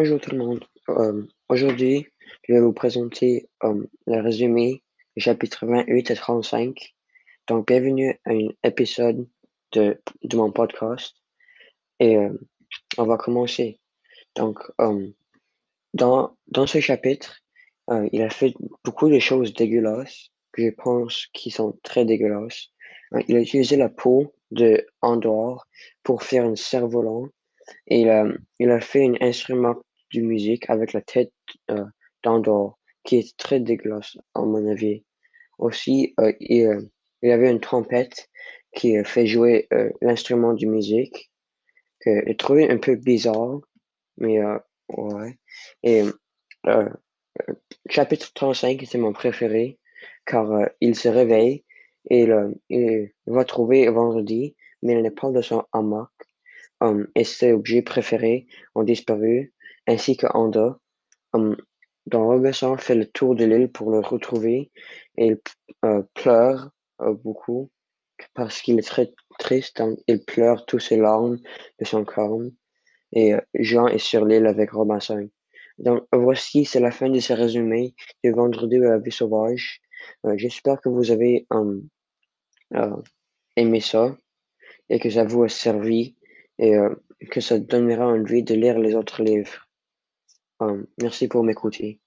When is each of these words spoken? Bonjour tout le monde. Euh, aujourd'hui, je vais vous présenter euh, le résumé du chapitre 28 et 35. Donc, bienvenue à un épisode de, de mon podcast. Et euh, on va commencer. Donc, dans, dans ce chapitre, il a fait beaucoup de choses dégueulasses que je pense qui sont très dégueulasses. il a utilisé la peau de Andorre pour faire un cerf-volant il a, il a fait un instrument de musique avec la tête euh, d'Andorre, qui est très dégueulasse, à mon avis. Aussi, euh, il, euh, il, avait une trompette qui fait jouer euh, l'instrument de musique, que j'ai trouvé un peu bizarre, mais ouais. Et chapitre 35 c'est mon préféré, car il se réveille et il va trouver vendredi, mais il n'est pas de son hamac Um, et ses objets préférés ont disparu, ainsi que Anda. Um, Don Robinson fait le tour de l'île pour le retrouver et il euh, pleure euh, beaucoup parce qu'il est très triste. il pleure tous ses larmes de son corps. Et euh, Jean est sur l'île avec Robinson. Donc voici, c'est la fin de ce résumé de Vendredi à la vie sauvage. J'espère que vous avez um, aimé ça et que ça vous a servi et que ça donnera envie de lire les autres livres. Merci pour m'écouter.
Bonjour 0.00 0.20
tout 0.20 0.30
le 0.30 0.38
monde. 0.38 0.64
Euh, 0.90 1.26
aujourd'hui, 1.48 2.06
je 2.46 2.52
vais 2.54 2.60
vous 2.60 2.72
présenter 2.72 3.48
euh, 3.64 3.84
le 4.06 4.20
résumé 4.20 4.84
du 5.16 5.24
chapitre 5.24 5.66
28 5.66 6.12
et 6.12 6.14
35. 6.14 6.94
Donc, 7.48 7.66
bienvenue 7.66 8.16
à 8.24 8.30
un 8.30 8.46
épisode 8.62 9.26
de, 9.72 10.00
de 10.22 10.36
mon 10.36 10.52
podcast. 10.52 11.16
Et 11.98 12.16
euh, 12.16 12.32
on 12.96 13.06
va 13.06 13.16
commencer. 13.16 13.80
Donc, 14.36 14.60
dans, 15.94 16.36
dans 16.46 16.66
ce 16.68 16.78
chapitre, 16.78 17.40
il 18.12 18.22
a 18.22 18.30
fait 18.30 18.54
beaucoup 18.84 19.10
de 19.10 19.18
choses 19.18 19.52
dégueulasses 19.52 20.30
que 20.52 20.62
je 20.62 20.70
pense 20.70 21.26
qui 21.32 21.50
sont 21.50 21.76
très 21.82 22.04
dégueulasses. 22.04 22.68
il 23.26 23.36
a 23.36 23.40
utilisé 23.40 23.74
la 23.76 23.88
peau 23.88 24.32
de 24.52 24.86
Andorre 25.02 25.66
pour 26.04 26.22
faire 26.22 26.44
un 26.44 26.54
cerf-volant 26.54 27.26
il 27.86 28.08
a, 28.08 28.26
il 28.58 28.70
a 28.70 28.80
fait 28.80 29.06
un 29.06 29.14
instrument 29.20 29.76
de 30.12 30.20
musique 30.20 30.68
avec 30.70 30.92
la 30.92 31.00
tête 31.00 31.32
euh, 31.70 31.84
d'Andorre, 32.22 32.78
qui 33.04 33.16
est 33.16 33.36
très 33.36 33.60
dégueulasse, 33.60 34.16
à 34.34 34.40
mon 34.40 34.66
avis. 34.70 35.04
Aussi, 35.58 36.14
euh, 36.20 36.32
il, 36.40 36.66
euh, 36.66 36.80
il, 37.22 37.30
avait 37.30 37.50
une 37.50 37.60
trompette 37.60 38.28
qui 38.74 39.02
fait 39.04 39.26
jouer 39.26 39.66
euh, 39.72 39.90
l'instrument 40.00 40.54
de 40.54 40.66
musique, 40.66 41.30
que 42.00 42.22
j'ai 42.26 42.36
trouvé 42.36 42.70
un 42.70 42.78
peu 42.78 42.94
bizarre, 42.96 43.60
mais 44.18 44.38
ouais. 44.88 45.38
Et 45.82 46.04
chapitre 47.88 48.32
35 48.34 48.84
c'est 48.88 48.98
mon 48.98 49.12
préféré, 49.12 49.78
car 50.26 50.68
il 50.80 50.94
se 50.94 51.08
réveille 51.08 51.64
et 52.10 52.28
il 52.68 53.10
va 53.26 53.44
trouver 53.44 53.88
vendredi, 53.88 54.54
mais 54.82 54.92
il 54.92 55.02
n'est 55.02 55.10
pas 55.10 55.30
de 55.30 55.42
son 55.42 55.64
hamac 55.72 56.10
Um, 56.80 57.08
et 57.16 57.24
ses 57.24 57.52
objets 57.52 57.82
préférés 57.82 58.46
ont 58.76 58.84
disparu, 58.84 59.52
ainsi 59.88 60.16
que 60.16 60.26
Anda. 60.32 60.78
Um, 61.32 61.56
Don 62.06 62.26
Robinson 62.26 62.76
fait 62.78 62.94
le 62.94 63.06
tour 63.06 63.34
de 63.34 63.44
l'île 63.44 63.70
pour 63.70 63.90
le 63.90 64.00
retrouver 64.00 64.70
et 65.16 65.26
il 65.26 65.38
euh, 65.84 66.02
pleure 66.14 66.70
euh, 67.02 67.12
beaucoup 67.12 67.70
parce 68.34 68.62
qu'il 68.62 68.78
est 68.78 68.86
très 68.86 69.12
triste. 69.38 69.82
il 70.06 70.24
pleure 70.24 70.64
tous 70.64 70.78
ses 70.78 70.96
larmes 70.96 71.38
de 71.78 71.84
son 71.84 72.04
corps. 72.04 72.40
Et 73.12 73.34
euh, 73.34 73.40
Jean 73.54 73.88
est 73.88 73.98
sur 73.98 74.24
l'île 74.24 74.46
avec 74.46 74.70
Robinson. 74.70 75.28
Donc 75.78 76.04
voici, 76.12 76.64
c'est 76.64 76.80
la 76.80 76.90
fin 76.90 77.10
de 77.10 77.20
ce 77.20 77.32
résumé 77.32 77.94
de 78.24 78.30
Vendredi 78.30 78.76
à 78.76 78.90
la 78.90 78.98
vie 78.98 79.12
sauvage. 79.12 79.80
J'espère 80.34 80.80
que 80.80 80.88
vous 80.88 81.10
avez 81.10 81.46
um, 81.50 81.86
aimé 83.54 83.80
ça 83.80 84.16
et 84.88 84.98
que 84.98 85.10
ça 85.10 85.24
vous 85.24 85.44
a 85.44 85.48
servi 85.48 86.16
et 86.58 86.74
que 87.30 87.40
ça 87.40 87.60
donnera 87.60 88.06
envie 88.06 88.42
de 88.42 88.54
lire 88.54 88.78
les 88.78 88.96
autres 88.96 89.22
livres. 89.22 89.67
Merci 90.98 91.26
pour 91.26 91.42
m'écouter. 91.42 92.00